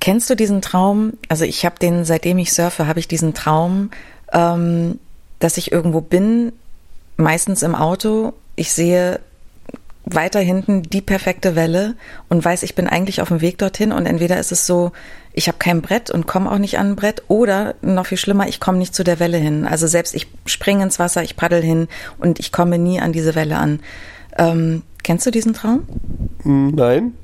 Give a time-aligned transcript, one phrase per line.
[0.00, 1.14] Kennst du diesen Traum?
[1.28, 3.90] Also ich habe den, seitdem ich surfe, habe ich diesen Traum,
[4.32, 4.98] ähm,
[5.38, 6.52] dass ich irgendwo bin,
[7.16, 8.32] meistens im Auto.
[8.56, 9.20] Ich sehe
[10.04, 11.94] weiter hinten die perfekte Welle
[12.28, 14.92] und weiß, ich bin eigentlich auf dem Weg dorthin und entweder ist es so,
[15.32, 18.48] ich habe kein Brett und komme auch nicht an ein Brett oder noch viel schlimmer,
[18.48, 19.66] ich komme nicht zu der Welle hin.
[19.66, 23.34] Also selbst ich springe ins Wasser, ich paddel hin und ich komme nie an diese
[23.34, 23.80] Welle an.
[24.36, 25.82] Ähm, kennst du diesen Traum?
[26.42, 27.14] Hm, nein.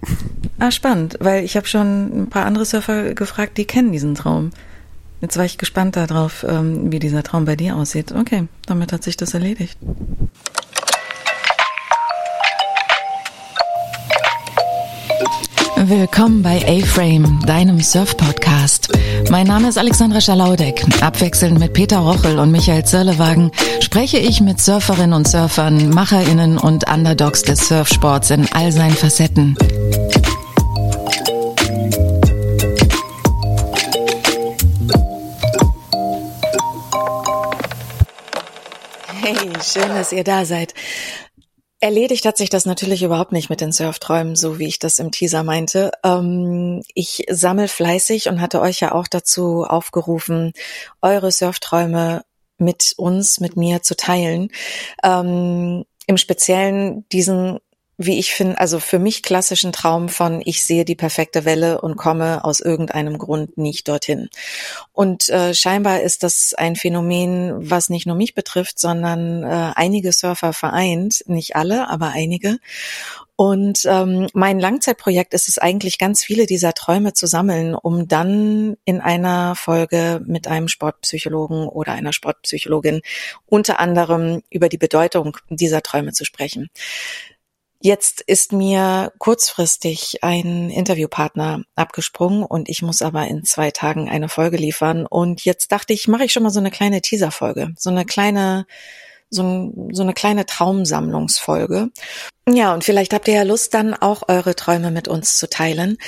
[0.58, 4.50] Ah, spannend, weil ich habe schon ein paar andere Surfer gefragt, die kennen diesen Traum.
[5.20, 8.12] Jetzt war ich gespannt darauf, ähm, wie dieser Traum bei dir aussieht.
[8.12, 9.78] Okay, damit hat sich das erledigt.
[15.88, 18.90] Willkommen bei A-Frame, deinem Surf-Podcast.
[19.30, 20.84] Mein Name ist Alexandra Schalaudek.
[21.00, 26.86] Abwechselnd mit Peter Rochel und Michael Zirlewagen spreche ich mit Surferinnen und Surfern, MacherInnen und
[26.92, 29.56] Underdogs des Surfsports in all seinen Facetten.
[39.22, 40.74] Hey, schön, dass ihr da seid.
[41.80, 45.12] Erledigt hat sich das natürlich überhaupt nicht mit den Surfträumen, so wie ich das im
[45.12, 45.92] Teaser meinte.
[46.02, 50.52] Ähm, ich sammle fleißig und hatte euch ja auch dazu aufgerufen,
[51.02, 52.24] eure Surfträume
[52.58, 54.50] mit uns, mit mir zu teilen.
[55.04, 57.58] Ähm, Im Speziellen diesen
[58.00, 61.96] wie ich finde, also für mich klassischen Traum von, ich sehe die perfekte Welle und
[61.96, 64.28] komme aus irgendeinem Grund nicht dorthin.
[64.92, 70.12] Und äh, scheinbar ist das ein Phänomen, was nicht nur mich betrifft, sondern äh, einige
[70.12, 72.58] Surfer vereint, nicht alle, aber einige.
[73.34, 78.76] Und ähm, mein Langzeitprojekt ist es eigentlich, ganz viele dieser Träume zu sammeln, um dann
[78.84, 83.00] in einer Folge mit einem Sportpsychologen oder einer Sportpsychologin
[83.46, 86.68] unter anderem über die Bedeutung dieser Träume zu sprechen.
[87.80, 94.28] Jetzt ist mir kurzfristig ein Interviewpartner abgesprungen und ich muss aber in zwei Tagen eine
[94.28, 95.06] Folge liefern.
[95.06, 98.66] Und jetzt dachte ich, mache ich schon mal so eine kleine Teaserfolge, so eine kleine,
[99.30, 101.90] so, so eine kleine Traumsammlungsfolge.
[102.50, 105.98] Ja, und vielleicht habt ihr ja Lust, dann auch eure Träume mit uns zu teilen.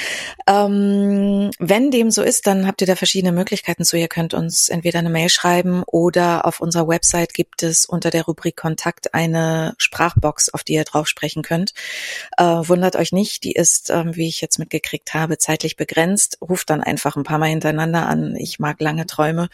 [0.47, 3.99] Ähm, wenn dem so ist, dann habt ihr da verschiedene Möglichkeiten zu.
[3.99, 8.25] Ihr könnt uns entweder eine Mail schreiben oder auf unserer Website gibt es unter der
[8.25, 11.75] Rubrik Kontakt eine Sprachbox, auf die ihr drauf sprechen könnt.
[12.39, 16.39] Äh, wundert euch nicht, die ist, ähm, wie ich jetzt mitgekriegt habe, zeitlich begrenzt.
[16.41, 18.35] Ruft dann einfach ein paar Mal hintereinander an.
[18.37, 19.51] Ich mag lange Träume.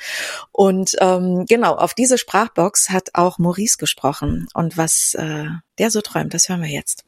[0.52, 4.46] Und ähm, genau, auf diese Sprachbox hat auch Maurice gesprochen.
[4.54, 5.46] Und was äh,
[5.78, 7.04] der so träumt, das hören wir jetzt.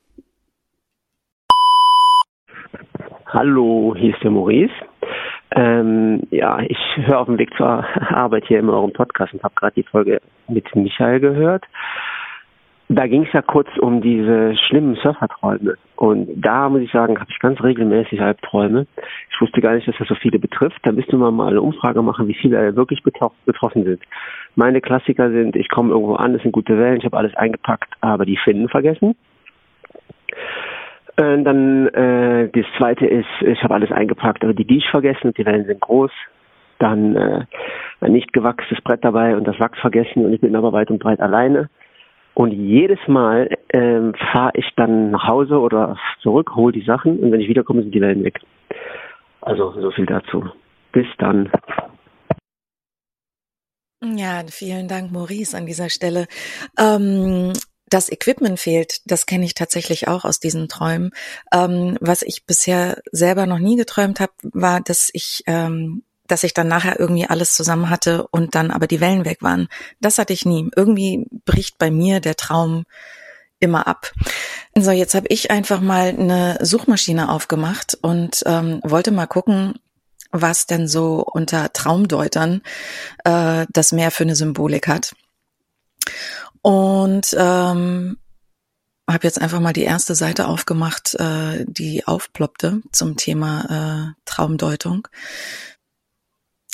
[3.26, 4.72] Hallo, hier ist der Maurice.
[5.54, 7.66] Ähm, ja, ich höre auf dem Weg zur
[8.14, 11.64] Arbeit hier in eurem Podcast und habe gerade die Folge mit Michael gehört.
[12.90, 15.76] Da ging es ja kurz um diese schlimmen Surferträume.
[15.96, 18.86] Und da muss ich sagen, habe ich ganz regelmäßig Albträume.
[19.30, 20.78] Ich wusste gar nicht, dass das so viele betrifft.
[20.84, 24.02] Da müsste man mal eine Umfrage machen, wie viele wirklich betroffen sind.
[24.56, 27.92] Meine Klassiker sind, ich komme irgendwo an, es sind gute Wellen, ich habe alles eingepackt,
[28.00, 29.14] aber die Finnen vergessen.
[31.16, 35.36] Und dann äh, das zweite ist, ich habe alles eingepackt, aber die Gieß vergessen und
[35.36, 36.12] die Wellen sind groß.
[36.78, 37.44] Dann äh,
[38.00, 41.00] ein nicht gewachstes Brett dabei und das Wachs vergessen und ich bin aber weit und
[41.00, 41.68] breit alleine.
[42.38, 47.32] Und jedes Mal ähm, fahre ich dann nach Hause oder zurück, hole die Sachen und
[47.32, 48.38] wenn ich wiederkomme, sind die Wellen weg.
[49.40, 50.44] Also so viel dazu.
[50.92, 51.50] Bis dann.
[54.04, 56.28] Ja, vielen Dank, Maurice, an dieser Stelle.
[56.78, 57.54] Ähm,
[57.90, 61.10] das Equipment fehlt, das kenne ich tatsächlich auch aus diesen Träumen.
[61.52, 66.54] Ähm, was ich bisher selber noch nie geträumt habe, war, dass ich ähm, dass ich
[66.54, 69.68] dann nachher irgendwie alles zusammen hatte und dann aber die Wellen weg waren.
[70.00, 70.70] Das hatte ich nie.
[70.76, 72.84] Irgendwie bricht bei mir der Traum
[73.60, 74.12] immer ab.
[74.76, 79.74] So, jetzt habe ich einfach mal eine Suchmaschine aufgemacht und ähm, wollte mal gucken,
[80.30, 82.62] was denn so unter Traumdeutern
[83.24, 85.14] äh, das Meer für eine Symbolik hat.
[86.62, 88.18] Und ähm,
[89.08, 95.08] habe jetzt einfach mal die erste Seite aufgemacht, äh, die aufploppte zum Thema äh, Traumdeutung.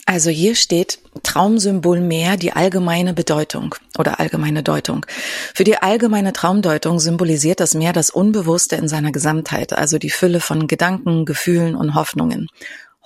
[0.06, 5.06] Also hier steht Traumsymbol mehr die allgemeine Bedeutung oder allgemeine Deutung.
[5.54, 10.40] Für die allgemeine Traumdeutung symbolisiert das Meer das Unbewusste in seiner Gesamtheit, also die Fülle
[10.40, 12.48] von Gedanken, Gefühlen und Hoffnungen.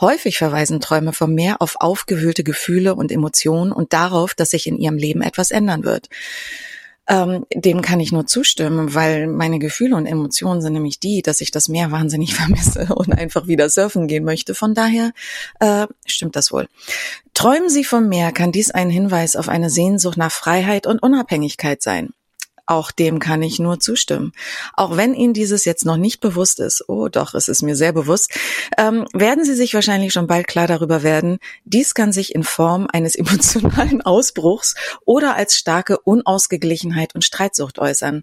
[0.00, 4.76] Häufig verweisen Träume vom Meer auf aufgewühlte Gefühle und Emotionen und darauf, dass sich in
[4.76, 6.08] ihrem Leben etwas ändern wird.
[7.08, 11.40] Ähm, dem kann ich nur zustimmen, weil meine Gefühle und Emotionen sind nämlich die, dass
[11.40, 14.54] ich das Meer wahnsinnig vermisse und einfach wieder surfen gehen möchte.
[14.54, 15.12] Von daher
[15.60, 16.68] äh, stimmt das wohl.
[17.34, 21.82] Träumen Sie vom Meer, kann dies ein Hinweis auf eine Sehnsucht nach Freiheit und Unabhängigkeit
[21.82, 22.10] sein.
[22.68, 24.32] Auch dem kann ich nur zustimmen.
[24.74, 27.92] Auch wenn Ihnen dieses jetzt noch nicht bewusst ist, oh doch, es ist mir sehr
[27.92, 28.32] bewusst,
[28.76, 32.86] ähm, werden Sie sich wahrscheinlich schon bald klar darüber werden, dies kann sich in Form
[32.92, 34.74] eines emotionalen Ausbruchs
[35.04, 38.22] oder als starke Unausgeglichenheit und Streitsucht äußern.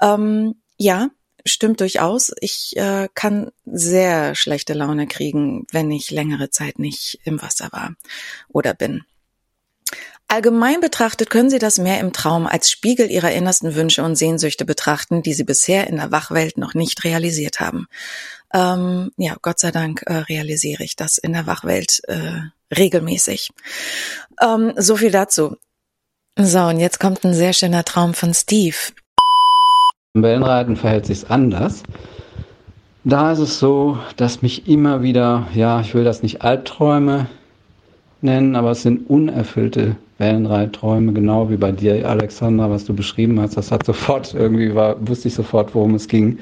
[0.00, 1.08] Ähm, ja,
[1.44, 2.32] stimmt durchaus.
[2.40, 7.94] Ich äh, kann sehr schlechte Laune kriegen, wenn ich längere Zeit nicht im Wasser war
[8.48, 9.04] oder bin.
[10.30, 14.66] Allgemein betrachtet können Sie das Meer im Traum als Spiegel Ihrer innersten Wünsche und Sehnsüchte
[14.66, 17.86] betrachten, die Sie bisher in der Wachwelt noch nicht realisiert haben.
[18.52, 22.40] Ähm, ja, Gott sei Dank äh, realisiere ich das in der Wachwelt äh,
[22.76, 23.50] regelmäßig.
[24.42, 25.56] Ähm, so viel dazu.
[26.36, 28.76] So, und jetzt kommt ein sehr schöner Traum von Steve.
[30.12, 31.82] Im Wellenreiten verhält sich anders.
[33.04, 37.28] Da ist es so, dass mich immer wieder, ja, ich will das nicht Albträume
[38.22, 43.56] nennen, aber es sind unerfüllte Wellenreitträume, genau wie bei dir, Alexandra, was du beschrieben hast.
[43.56, 46.38] Das hat sofort irgendwie war, wusste ich sofort, worum es ging.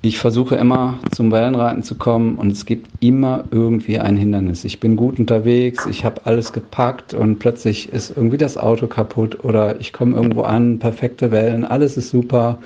[0.00, 4.64] Ich versuche immer zum Wellenreiten zu kommen und es gibt immer irgendwie ein Hindernis.
[4.64, 9.44] Ich bin gut unterwegs, ich habe alles gepackt und plötzlich ist irgendwie das Auto kaputt
[9.44, 12.58] oder ich komme irgendwo an, perfekte Wellen, alles ist super.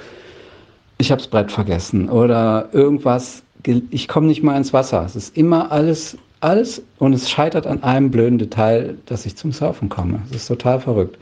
[0.98, 5.02] Ich habe das Brett vergessen oder irgendwas, ich komme nicht mal ins Wasser.
[5.06, 9.52] Es ist immer alles alles und es scheitert an einem blöden Detail, dass ich zum
[9.52, 10.22] Surfen komme.
[10.28, 11.18] Das ist total verrückt.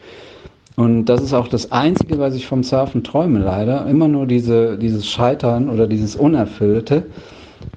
[0.76, 3.86] Und das ist auch das Einzige, was ich vom Surfen träume, leider.
[3.86, 7.04] Immer nur diese, dieses Scheitern oder dieses Unerfüllte.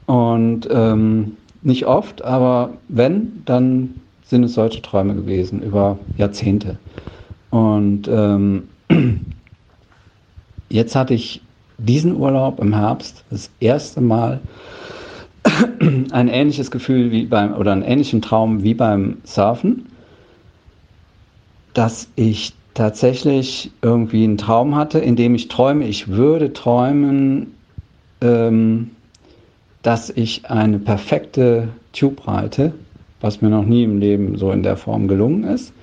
[0.06, 3.96] Und ähm, nicht oft, aber wenn, dann
[4.26, 6.78] sind es solche Träume gewesen über Jahrzehnte.
[7.50, 8.70] Und ähm,
[10.70, 11.42] jetzt hatte ich
[11.78, 14.40] diesen Urlaub im Herbst das erste Mal
[16.12, 19.88] ein ähnliches Gefühl wie beim oder einen ähnlichen Traum wie beim Surfen,
[21.74, 27.54] dass ich tatsächlich irgendwie einen Traum hatte, in dem ich träume, ich würde träumen,
[28.22, 28.92] ähm,
[29.82, 32.74] dass ich eine perfekte Tube reite,
[33.22, 35.74] was mir noch nie im Leben so in der Form gelungen ist.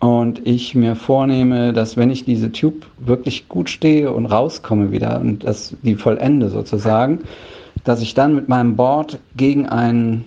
[0.00, 5.20] Und ich mir vornehme, dass wenn ich diese Tube wirklich gut stehe und rauskomme wieder
[5.20, 7.20] und das die vollende sozusagen,
[7.84, 10.24] dass ich dann mit meinem Board gegen ein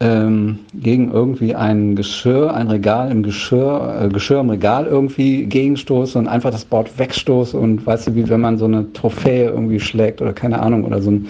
[0.00, 6.18] ähm, gegen irgendwie ein Geschirr, ein Regal im Geschirr, äh, Geschirr im Regal irgendwie gegenstoße
[6.18, 9.80] und einfach das Board wegstoße und weißt du, wie wenn man so eine Trophäe irgendwie
[9.80, 11.26] schlägt oder keine Ahnung oder so, ein,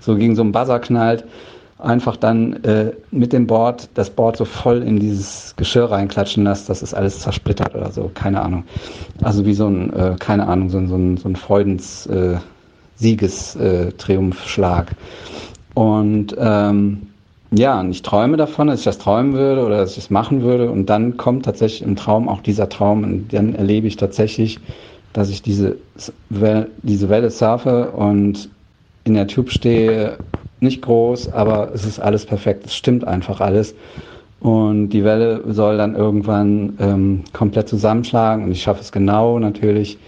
[0.00, 1.24] so gegen so einen Buzzer knallt,
[1.78, 6.68] einfach dann äh, mit dem Board das Board so voll in dieses Geschirr reinklatschen lässt,
[6.68, 8.64] dass es alles zersplittert oder so, keine Ahnung.
[9.22, 12.36] Also wie so ein, äh, keine Ahnung, so, so ein, so ein Freudens, äh,
[12.96, 14.92] Siegestriumphschlag.
[15.74, 17.08] Und ähm,
[17.54, 20.42] ja, und ich träume davon, dass ich das träumen würde oder dass ich es machen
[20.42, 20.70] würde.
[20.70, 23.04] Und dann kommt tatsächlich im Traum auch dieser Traum.
[23.04, 24.58] Und dann erlebe ich tatsächlich,
[25.12, 25.76] dass ich diese,
[26.30, 28.48] diese Welle surfe und
[29.04, 30.16] in der Tube stehe.
[30.60, 32.66] Nicht groß, aber es ist alles perfekt.
[32.66, 33.74] Es stimmt einfach alles.
[34.40, 38.44] Und die Welle soll dann irgendwann ähm, komplett zusammenschlagen.
[38.44, 39.98] Und ich schaffe es genau natürlich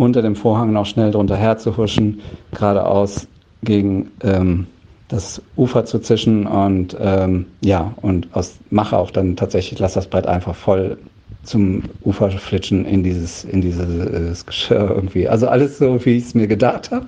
[0.00, 2.20] unter dem Vorhang noch schnell drunter herzuhuschen,
[2.54, 3.28] geradeaus
[3.62, 4.66] gegen ähm,
[5.08, 10.06] das Ufer zu zischen und ähm, ja, und aus, mache auch dann tatsächlich, lass das
[10.06, 10.96] Brett einfach voll
[11.42, 15.28] zum Ufer flitschen in dieses, in dieses Geschirr irgendwie.
[15.28, 17.06] Also alles so, wie ich es mir gedacht habe.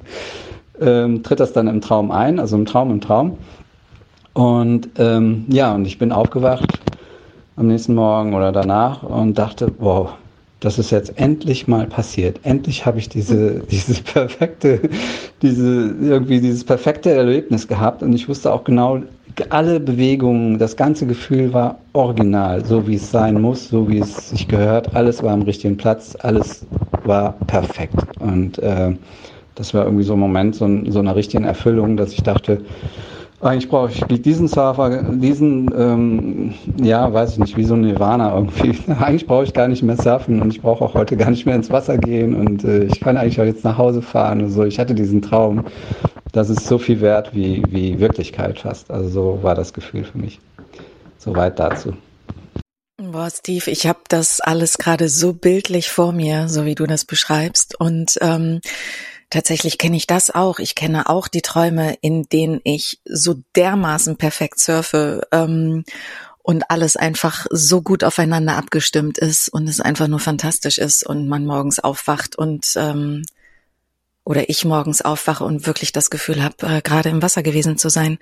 [0.79, 3.39] Ähm, tritt das dann im Traum ein, also im Traum im Traum.
[4.35, 6.83] Und ähm, ja, und ich bin aufgewacht
[7.57, 10.15] am nächsten Morgen oder danach und dachte, wow,
[10.63, 12.39] das ist jetzt endlich mal passiert.
[12.45, 14.81] Endlich habe ich diese, dieses perfekte,
[15.43, 19.03] diese, irgendwie dieses perfekte Erlebnis gehabt und ich wusste auch genau,
[19.49, 24.31] alle Bewegungen, das ganze Gefühl war original, so wie es sein muss, so wie es
[24.31, 24.95] sich gehört.
[24.95, 26.67] Alles war am richtigen Platz, alles
[27.05, 28.05] war perfekt.
[28.21, 28.95] Und äh,
[29.55, 32.61] das war irgendwie so ein Moment, so, so einer richtigen Erfüllung, dass ich dachte,
[33.43, 38.35] eigentlich brauche ich diesen Surfer, diesen, ähm, ja, weiß ich nicht, wie so ein Nirvana
[38.35, 38.79] irgendwie.
[39.01, 41.57] Eigentlich brauche ich gar nicht mehr surfen und ich brauche auch heute gar nicht mehr
[41.57, 44.65] ins Wasser gehen und äh, ich kann eigentlich auch jetzt nach Hause fahren und so.
[44.65, 45.67] Ich hatte diesen Traum.
[46.31, 48.91] Das ist so viel wert wie, wie Wirklichkeit fast.
[48.91, 50.41] Also so war das Gefühl für mich.
[51.19, 51.95] Soweit dazu.
[52.97, 57.05] Boah, Steve, ich habe das alles gerade so bildlich vor mir, so wie du das
[57.05, 57.79] beschreibst.
[57.79, 58.61] Und ähm,
[59.33, 60.59] Tatsächlich kenne ich das auch.
[60.59, 65.87] Ich kenne auch die Träume, in denen ich so dermaßen perfekt surfe ähm,
[66.43, 71.29] und alles einfach so gut aufeinander abgestimmt ist und es einfach nur fantastisch ist und
[71.29, 73.23] man morgens aufwacht und ähm,
[74.23, 77.89] oder ich morgens aufwache und wirklich das Gefühl habe, äh, gerade im Wasser gewesen zu
[77.89, 78.19] sein.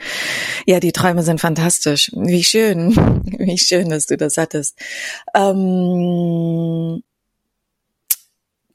[0.65, 2.13] Ja, die Träume sind fantastisch.
[2.15, 2.95] Wie schön,
[3.37, 4.79] wie schön, dass du das hattest.
[5.35, 7.03] Ähm,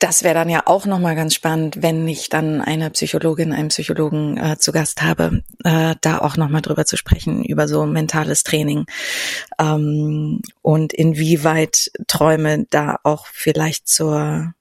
[0.05, 4.37] das wäre dann ja auch nochmal ganz spannend, wenn ich dann eine Psychologin, einen Psychologen
[4.37, 8.85] äh, zu Gast habe, äh, da auch nochmal drüber zu sprechen, über so mentales Training
[9.57, 14.53] ähm, und inwieweit Träume da auch vielleicht zur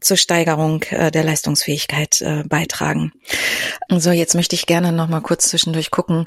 [0.00, 3.12] zur Steigerung äh, der Leistungsfähigkeit äh, beitragen.
[3.88, 6.26] So, jetzt möchte ich gerne noch mal kurz zwischendurch gucken,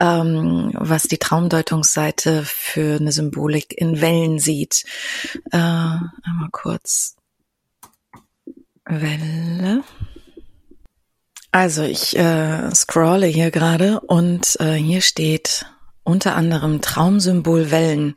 [0.00, 4.84] ähm, was die Traumdeutungsseite für eine Symbolik in Wellen sieht.
[5.50, 7.16] Äh, einmal kurz
[8.90, 9.82] Welle.
[11.52, 15.66] Also ich äh, scrolle hier gerade und äh, hier steht
[16.04, 18.14] unter anderem Traumsymbol Wellen.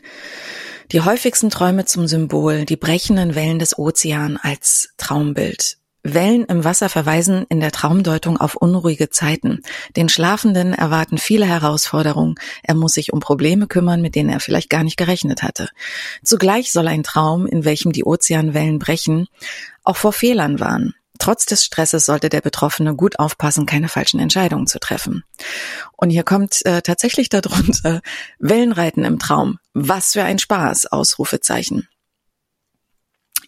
[0.91, 5.77] Die häufigsten Träume zum Symbol, die brechenden Wellen des Ozean als Traumbild.
[6.03, 9.61] Wellen im Wasser verweisen in der Traumdeutung auf unruhige Zeiten.
[9.95, 12.35] Den Schlafenden erwarten viele Herausforderungen.
[12.61, 15.69] Er muss sich um Probleme kümmern, mit denen er vielleicht gar nicht gerechnet hatte.
[16.21, 19.27] Zugleich soll ein Traum, in welchem die Ozeanwellen brechen,
[19.83, 20.95] auch vor Fehlern warnen.
[21.19, 25.23] Trotz des Stresses sollte der Betroffene gut aufpassen, keine falschen Entscheidungen zu treffen.
[25.95, 28.01] Und hier kommt äh, tatsächlich darunter
[28.39, 29.59] Wellenreiten im Traum.
[29.73, 30.87] Was für ein Spaß!
[30.87, 31.87] Ausrufezeichen.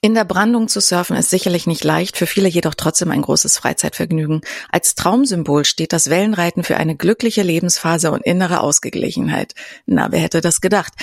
[0.02, 3.58] In der Brandung zu surfen ist sicherlich nicht leicht, für viele jedoch trotzdem ein großes
[3.58, 4.42] Freizeitvergnügen.
[4.72, 9.54] Als Traumsymbol steht das Wellenreiten für eine glückliche Lebensphase und innere Ausgeglichenheit.
[9.86, 10.94] Na, wer hätte das gedacht?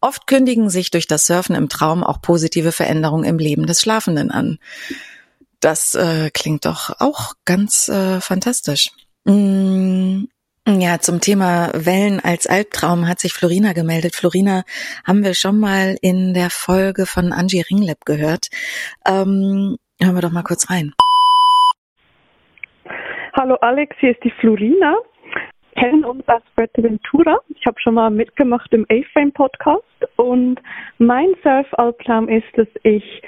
[0.00, 4.30] Oft kündigen sich durch das Surfen im Traum auch positive Veränderungen im Leben des Schlafenden
[4.30, 4.58] an.
[5.60, 8.90] Das äh, klingt doch auch ganz äh, fantastisch.
[9.24, 10.24] Mm,
[10.78, 14.14] ja, zum Thema Wellen als Albtraum hat sich Florina gemeldet.
[14.14, 14.62] Florina
[15.06, 18.48] haben wir schon mal in der Folge von Angie Ringleb gehört.
[19.08, 20.92] Ähm, hören wir doch mal kurz rein.
[23.32, 24.96] Hallo Alex, hier ist die Florina.
[25.76, 27.38] Kennen uns als Fuerteventura.
[27.48, 29.84] Ich habe schon mal mitgemacht im A-Frame Podcast
[30.16, 30.60] und
[30.98, 33.22] mein Surf-Albtraum ist, dass ich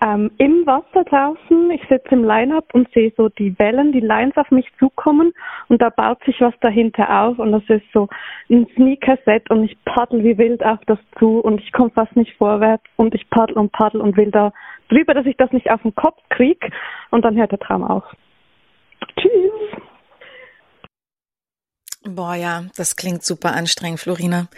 [0.00, 4.36] ähm, Im Wasser draußen, ich sitze im Line-Up und sehe so die Wellen, die Lines
[4.36, 5.32] auf mich zukommen
[5.68, 8.08] und da baut sich was dahinter auf und das ist so
[8.48, 12.36] ein Sneaker-Set und ich paddel wie wild auf das zu und ich komme fast nicht
[12.36, 14.52] vorwärts und ich paddel und paddel und will da
[14.88, 16.70] drüber, dass ich das nicht auf den Kopf krieg
[17.10, 18.04] und dann hört der Traum auf.
[19.16, 19.57] Tschüss!
[22.04, 24.48] Boah, ja, das klingt super anstrengend, Florina.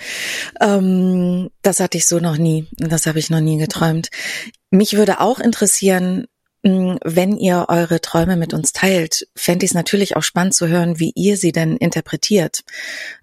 [0.61, 2.69] Ähm, das hatte ich so noch nie.
[2.77, 4.11] Das habe ich noch nie geträumt.
[4.71, 6.27] Mich würde auch interessieren,
[6.65, 10.69] hm, wenn ihr eure Träume mit uns teilt, fände ich es natürlich auch spannend zu
[10.69, 12.61] hören, wie ihr sie denn interpretiert.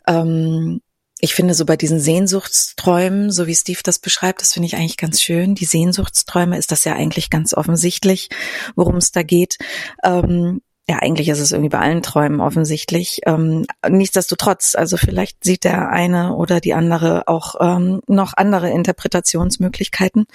[0.08, 0.82] Ähm,
[1.20, 4.98] ich finde so bei diesen Sehnsuchtsträumen, so wie Steve das beschreibt, das finde ich eigentlich
[4.98, 5.56] ganz schön.
[5.56, 8.30] Die Sehnsuchtsträume ist das ja eigentlich ganz offensichtlich,
[8.76, 9.58] worum es da geht.
[10.04, 13.20] Ähm, ja, eigentlich ist es irgendwie bei allen Träumen offensichtlich.
[13.26, 20.28] Ähm, nichtsdestotrotz, also vielleicht sieht der eine oder die andere auch ähm, noch andere Interpretationsmöglichkeiten.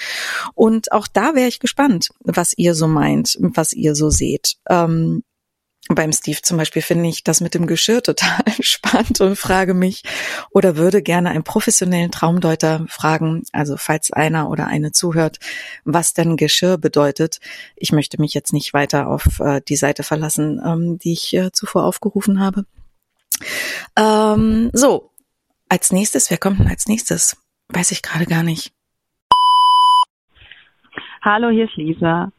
[0.55, 4.57] Und auch da wäre ich gespannt, was ihr so meint, was ihr so seht.
[4.69, 5.23] Ähm,
[5.89, 10.03] beim Steve zum Beispiel finde ich das mit dem Geschirr total spannend und frage mich
[10.51, 15.39] oder würde gerne einen professionellen Traumdeuter fragen, also falls einer oder eine zuhört,
[15.85, 17.41] was denn Geschirr bedeutet.
[17.77, 21.51] Ich möchte mich jetzt nicht weiter auf äh, die Seite verlassen, ähm, die ich äh,
[21.53, 22.65] zuvor aufgerufen habe.
[23.97, 25.11] Ähm, so,
[25.69, 27.37] als nächstes, wer kommt denn als nächstes?
[27.69, 28.73] Weiß ich gerade gar nicht.
[31.23, 32.33] Hallo, hier ist Lisa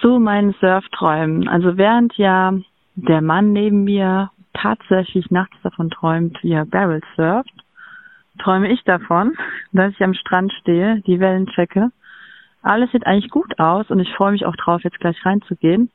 [0.00, 1.48] zu meinen Surfträumen.
[1.48, 2.54] Also während ja
[2.94, 7.52] der Mann neben mir tatsächlich nachts davon träumt, wie er Barrel surft,
[8.38, 9.34] träume ich davon,
[9.72, 11.90] dass ich am Strand stehe, die Wellen checke.
[12.62, 15.90] Alles sieht eigentlich gut aus und ich freue mich auch drauf, jetzt gleich reinzugehen.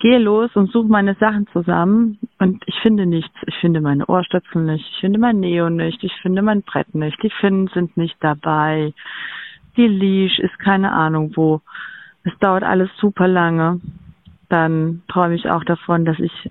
[0.00, 3.36] Gehe los und suche meine Sachen zusammen und ich finde nichts.
[3.46, 7.22] Ich finde meine Ohrstöpsel nicht, ich finde mein Neo nicht, ich finde mein Brett nicht,
[7.22, 8.92] die Finnen sind nicht dabei,
[9.76, 11.60] die Leash ist keine Ahnung wo.
[12.24, 13.80] Es dauert alles super lange.
[14.48, 16.50] Dann träume ich auch davon, dass ich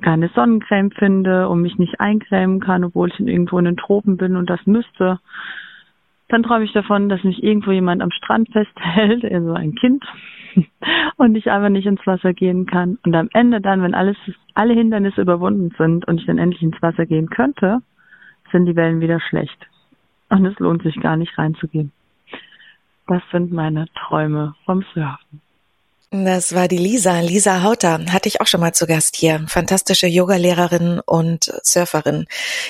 [0.00, 4.36] keine Sonnencreme finde und mich nicht eincremen kann, obwohl ich irgendwo in den Tropen bin
[4.36, 5.18] und das müsste.
[6.28, 10.04] Dann träume ich davon, dass mich irgendwo jemand am Strand festhält, also ein Kind,
[11.16, 12.98] und ich aber nicht ins Wasser gehen kann.
[13.04, 14.16] Und am Ende dann, wenn alles,
[14.54, 17.80] alle Hindernisse überwunden sind und ich dann endlich ins Wasser gehen könnte,
[18.52, 19.66] sind die Wellen wieder schlecht.
[20.28, 21.92] Und es lohnt sich gar nicht reinzugehen.
[23.10, 25.42] Das sind meine Träume vom Surfen.
[26.12, 29.44] Das war die Lisa, Lisa Hauter, hatte ich auch schon mal zu Gast hier.
[29.48, 32.26] Fantastische Yogalehrerin und Surferin.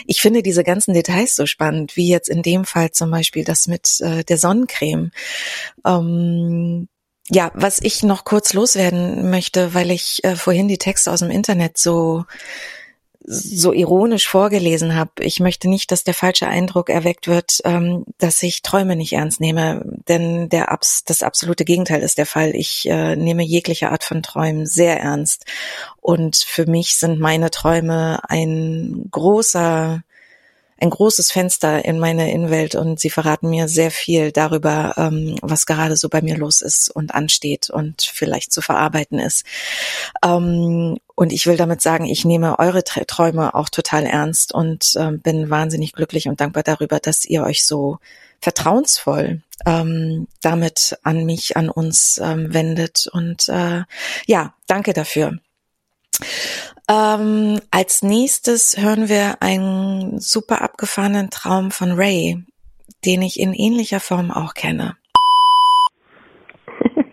[0.06, 3.66] Ich finde diese ganzen Details so spannend, wie jetzt in dem Fall zum Beispiel das
[3.66, 5.10] mit äh, der Sonnencreme.
[5.86, 6.88] Ähm,
[7.28, 11.30] ja, was ich noch kurz loswerden möchte, weil ich äh, vorhin die Texte aus dem
[11.30, 12.24] Internet so
[13.30, 15.10] so ironisch vorgelesen habe.
[15.20, 19.40] Ich möchte nicht, dass der falsche Eindruck erweckt wird, ähm, dass ich Träume nicht ernst
[19.40, 22.54] nehme, denn der Abs das absolute Gegenteil ist der Fall.
[22.54, 25.44] Ich äh, nehme jegliche Art von Träumen sehr ernst
[26.00, 30.02] und für mich sind meine Träume ein großer
[30.80, 35.66] ein großes Fenster in meine Innenwelt und sie verraten mir sehr viel darüber, ähm, was
[35.66, 39.44] gerade so bei mir los ist und ansteht und vielleicht zu verarbeiten ist.
[40.24, 45.20] Ähm, und ich will damit sagen, ich nehme eure Träume auch total ernst und ähm,
[45.20, 47.98] bin wahnsinnig glücklich und dankbar darüber, dass ihr euch so
[48.40, 53.06] vertrauensvoll ähm, damit an mich, an uns ähm, wendet.
[53.12, 53.82] Und äh,
[54.26, 55.38] ja, danke dafür.
[56.88, 62.42] Ähm, als nächstes hören wir einen super abgefahrenen Traum von Ray,
[63.04, 64.96] den ich in ähnlicher Form auch kenne.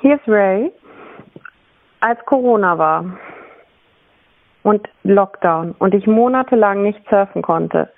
[0.00, 0.70] Hier ist Ray.
[2.00, 3.18] Als Corona war
[4.62, 7.92] und Lockdown und ich monatelang nicht surfen konnte,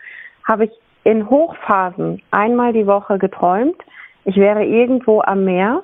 [0.45, 0.71] habe ich
[1.05, 3.76] in Hochphasen einmal die Woche geträumt,
[4.25, 5.83] ich wäre irgendwo am Meer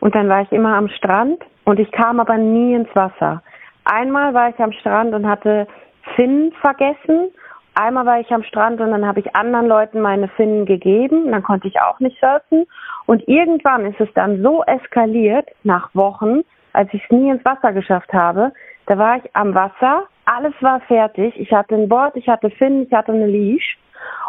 [0.00, 3.42] und dann war ich immer am Strand und ich kam aber nie ins Wasser.
[3.84, 5.68] Einmal war ich am Strand und hatte
[6.16, 7.28] Finnen vergessen.
[7.74, 11.30] Einmal war ich am Strand und dann habe ich anderen Leuten meine Finnen gegeben.
[11.30, 12.66] Dann konnte ich auch nicht surfen.
[13.06, 16.40] Und irgendwann ist es dann so eskaliert, nach Wochen,
[16.72, 18.52] als ich es nie ins Wasser geschafft habe.
[18.86, 21.38] Da war ich am Wasser, alles war fertig.
[21.38, 23.78] Ich hatte ein Board, ich hatte Finnen, ich hatte eine Leash.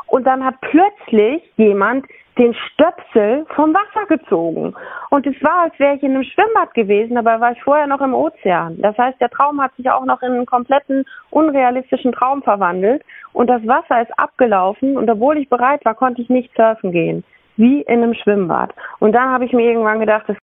[0.06, 2.06] Und dann hat plötzlich jemand
[2.42, 4.74] den Stöpsel vom Wasser gezogen.
[5.12, 8.02] Und es war, als wäre ich in einem Schwimmbad gewesen, dabei war ich vorher noch
[8.02, 8.82] im Ozean.
[8.82, 13.04] Das heißt, der Traum hat sich auch noch in einen kompletten unrealistischen Traum verwandelt.
[13.32, 17.24] Und das Wasser ist abgelaufen und obwohl ich bereit war, konnte ich nicht surfen gehen.
[17.58, 18.74] Wie in einem Schwimmbad.
[19.00, 20.38] Und dann habe ich mir irgendwann gedacht, das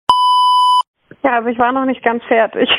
[1.23, 2.69] ja, aber ich war noch nicht ganz fertig.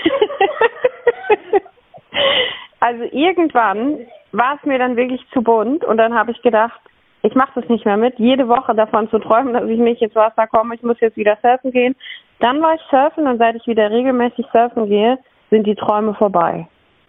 [2.79, 6.79] also irgendwann war es mir dann wirklich zu bunt und dann habe ich gedacht,
[7.25, 10.15] ich mache das nicht mehr mit, jede Woche davon zu träumen, dass ich nicht ins
[10.15, 11.95] Wasser komme, ich muss jetzt wieder surfen gehen.
[12.39, 15.17] Dann war ich surfen und seit ich wieder regelmäßig surfen gehe,
[15.49, 16.67] sind die Träume vorbei.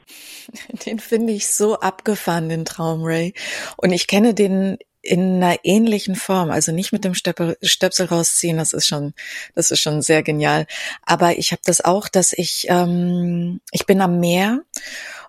[0.86, 3.34] Den finde ich so abgefahren, den Traum, Ray.
[3.76, 8.72] Und ich kenne den in einer ähnlichen Form, also nicht mit dem Stöpsel, rausziehen, das
[8.72, 9.12] ist schon,
[9.54, 10.66] das ist schon sehr genial.
[11.04, 14.62] Aber ich habe das auch, dass ich, ähm, ich bin am Meer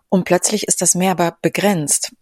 [0.09, 2.13] und plötzlich ist das Meer aber begrenzt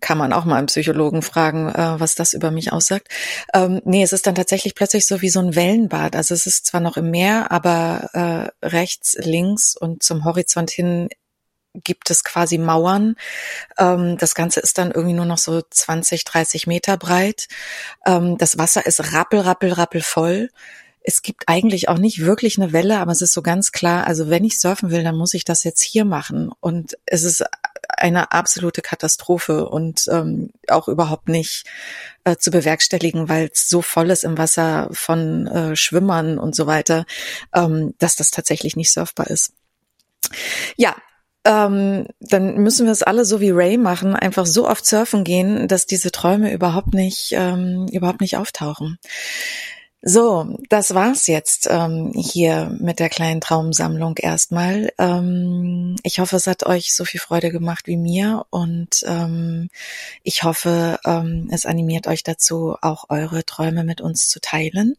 [0.00, 3.08] kann man auch mal einen Psychologen fragen, äh, was das über mich aussagt.
[3.54, 6.14] Ähm, nee, es ist dann tatsächlich plötzlich so wie so ein Wellenbad.
[6.14, 11.08] Also es ist zwar noch im Meer, aber äh, rechts, links und zum Horizont hin
[11.74, 13.16] gibt es quasi Mauern.
[13.78, 17.48] Ähm, das Ganze ist dann irgendwie nur noch so 20, 30 Meter breit.
[18.06, 20.50] Ähm, das Wasser ist rappel, rappel, rappel voll.
[21.08, 24.28] Es gibt eigentlich auch nicht wirklich eine Welle, aber es ist so ganz klar, also
[24.28, 26.50] wenn ich surfen will, dann muss ich das jetzt hier machen.
[26.60, 27.46] Und es ist
[27.88, 31.64] eine absolute Katastrophe und ähm, auch überhaupt nicht
[32.24, 36.66] äh, zu bewerkstelligen, weil es so voll ist im Wasser von äh, Schwimmern und so
[36.66, 37.06] weiter,
[37.54, 39.54] ähm, dass das tatsächlich nicht surfbar ist.
[40.76, 40.94] Ja,
[41.46, 45.68] ähm, dann müssen wir es alle so wie Ray machen, einfach so oft surfen gehen,
[45.68, 48.98] dass diese Träume überhaupt nicht, ähm, überhaupt nicht auftauchen.
[50.00, 54.92] So, das war's jetzt ähm, hier mit der kleinen Traumsammlung erstmal.
[54.96, 59.70] Ähm, ich hoffe, es hat euch so viel Freude gemacht wie mir und ähm,
[60.22, 64.94] ich hoffe, ähm, es animiert euch dazu, auch eure Träume mit uns zu teilen.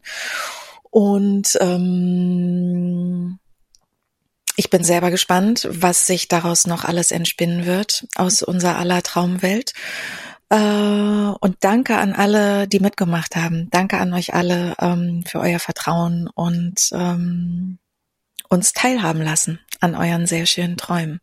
[0.90, 3.38] Und ähm,
[4.56, 9.72] ich bin selber gespannt, was sich daraus noch alles entspinnen wird aus unserer aller Traumwelt.
[10.50, 10.56] Äh,
[11.40, 13.68] und danke an alle, die mitgemacht haben.
[13.70, 17.78] Danke an euch alle ähm, für euer Vertrauen und ähm,
[18.48, 21.20] uns teilhaben lassen an euren sehr schönen Träumen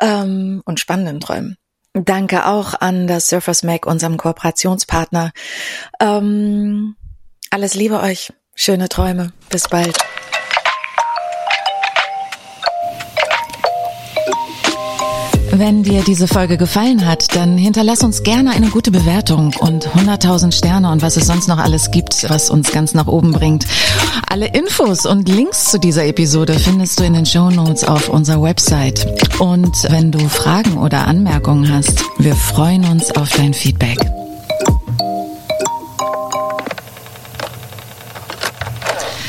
[0.00, 1.56] ähm, und spannenden Träumen.
[1.94, 5.32] Danke auch an das Surfers Mac, unserem Kooperationspartner.
[6.00, 6.96] Ähm,
[7.50, 8.32] alles Liebe euch.
[8.56, 9.32] Schöne Träume.
[9.48, 9.96] Bis bald.
[15.56, 20.52] Wenn dir diese Folge gefallen hat, dann hinterlass uns gerne eine gute Bewertung und 100.000
[20.52, 23.64] Sterne und was es sonst noch alles gibt, was uns ganz nach oben bringt.
[24.28, 28.42] Alle Infos und Links zu dieser Episode findest du in den Show Notes auf unserer
[28.42, 29.06] Website.
[29.38, 33.98] Und wenn du Fragen oder Anmerkungen hast, wir freuen uns auf dein Feedback.